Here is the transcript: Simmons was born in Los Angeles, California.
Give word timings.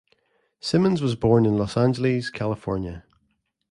Simmons 0.59 0.99
was 0.99 1.15
born 1.15 1.45
in 1.45 1.59
Los 1.59 1.77
Angeles, 1.77 2.31
California. 2.31 3.03